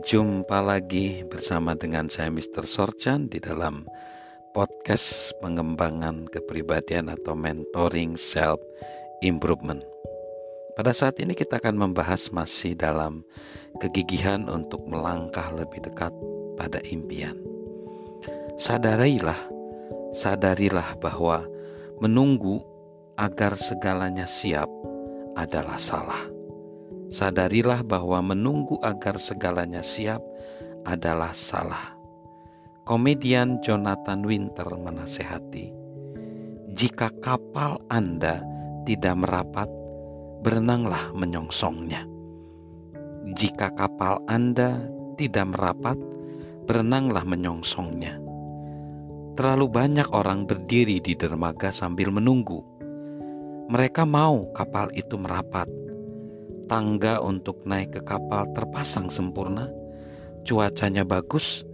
[0.00, 2.64] Jumpa lagi bersama dengan saya Mr.
[2.64, 3.84] Sorchan di dalam
[4.56, 8.56] podcast pengembangan kepribadian atau mentoring self
[9.20, 9.84] improvement.
[10.72, 13.28] Pada saat ini kita akan membahas masih dalam
[13.76, 16.16] kegigihan untuk melangkah lebih dekat
[16.56, 17.36] pada impian.
[18.56, 19.52] Sadarilah,
[20.16, 21.44] sadarilah bahwa
[22.00, 22.64] menunggu
[23.20, 24.72] agar segalanya siap
[25.36, 26.39] adalah salah
[27.10, 30.22] Sadarilah bahwa menunggu agar segalanya siap
[30.86, 31.98] adalah salah.
[32.86, 35.74] Komedian Jonathan Winter menasehati,
[36.70, 38.46] "Jika kapal Anda
[38.86, 39.66] tidak merapat,
[40.46, 42.06] berenanglah menyongsongnya.
[43.34, 44.78] Jika kapal Anda
[45.18, 45.98] tidak merapat,
[46.70, 48.22] berenanglah menyongsongnya."
[49.34, 52.62] Terlalu banyak orang berdiri di dermaga sambil menunggu.
[53.70, 55.70] Mereka mau kapal itu merapat,
[56.70, 59.66] tangga untuk naik ke kapal terpasang sempurna,
[60.46, 61.66] cuacanya bagus,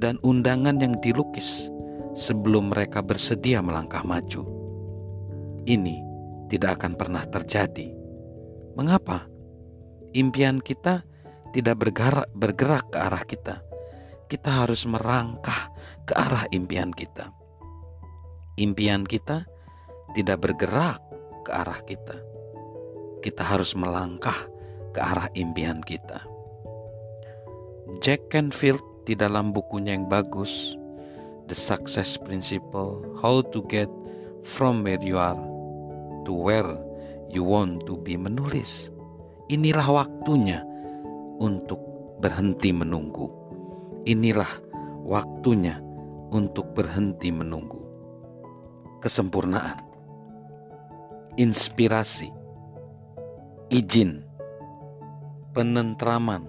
[0.00, 1.68] dan undangan yang dilukis
[2.16, 4.48] sebelum mereka bersedia melangkah maju.
[5.68, 6.00] Ini
[6.48, 7.92] tidak akan pernah terjadi.
[8.80, 9.28] Mengapa?
[10.16, 11.04] Impian kita
[11.52, 13.60] tidak bergerak, bergerak ke arah kita.
[14.24, 15.68] Kita harus merangkah
[16.08, 17.28] ke arah impian kita.
[18.56, 19.44] Impian kita
[20.16, 20.98] tidak bergerak
[21.44, 22.29] ke arah kita
[23.20, 24.48] kita harus melangkah
[24.92, 26.24] ke arah impian kita.
[28.00, 30.76] Jack Canfield di dalam bukunya yang bagus,
[31.50, 33.90] The Success Principle, How to Get
[34.46, 35.50] From Where You Are
[36.24, 36.78] to Where
[37.30, 38.90] You Want to Be menulis,
[39.50, 40.62] inilah waktunya
[41.40, 41.80] untuk
[42.20, 43.26] berhenti menunggu.
[44.06, 44.48] Inilah
[45.04, 45.82] waktunya
[46.30, 47.80] untuk berhenti menunggu.
[49.00, 49.80] Kesempurnaan,
[51.40, 52.28] inspirasi,
[53.70, 54.26] izin,
[55.54, 56.42] penentraman.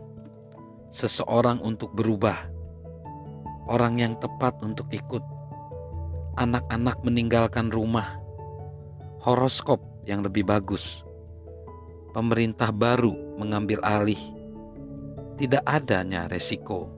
[0.89, 2.49] Seseorang untuk berubah,
[3.69, 5.21] orang yang tepat untuk ikut,
[6.41, 8.17] anak-anak meninggalkan rumah,
[9.21, 11.05] horoskop yang lebih bagus,
[12.11, 14.19] pemerintah baru mengambil alih,
[15.37, 16.89] tidak adanya resiko,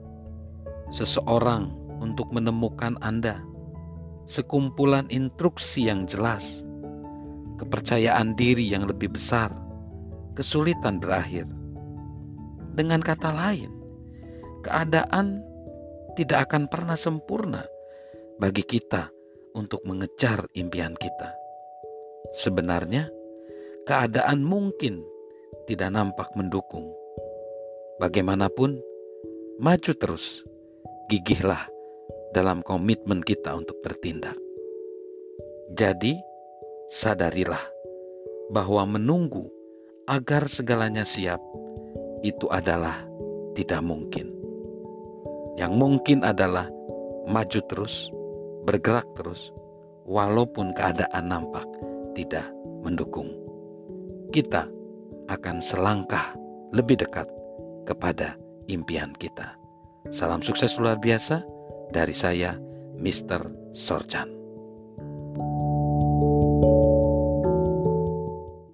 [0.88, 1.68] seseorang
[2.00, 3.44] untuk menemukan Anda,
[4.24, 6.64] sekumpulan instruksi yang jelas,
[7.60, 9.63] kepercayaan diri yang lebih besar
[10.34, 11.46] kesulitan berakhir.
[12.74, 13.70] Dengan kata lain,
[14.66, 15.40] keadaan
[16.18, 17.62] tidak akan pernah sempurna
[18.38, 19.10] bagi kita
[19.54, 21.30] untuk mengejar impian kita.
[22.34, 23.06] Sebenarnya,
[23.86, 25.06] keadaan mungkin
[25.70, 26.90] tidak nampak mendukung.
[28.02, 28.82] Bagaimanapun,
[29.62, 30.42] maju terus,
[31.06, 31.70] gigihlah
[32.34, 34.34] dalam komitmen kita untuk bertindak.
[35.78, 36.18] Jadi,
[36.90, 37.62] sadarilah
[38.50, 39.46] bahwa menunggu
[40.04, 41.40] agar segalanya siap,
[42.20, 43.04] itu adalah
[43.56, 44.28] tidak mungkin.
[45.56, 46.68] Yang mungkin adalah
[47.24, 48.12] maju terus,
[48.68, 49.54] bergerak terus,
[50.04, 51.64] walaupun keadaan nampak
[52.12, 52.44] tidak
[52.84, 53.32] mendukung.
[54.28, 54.68] Kita
[55.32, 56.36] akan selangkah
[56.74, 57.28] lebih dekat
[57.88, 58.36] kepada
[58.68, 59.56] impian kita.
[60.12, 61.40] Salam sukses luar biasa
[61.96, 62.60] dari saya,
[63.00, 63.72] Mr.
[63.72, 64.43] Sorjan.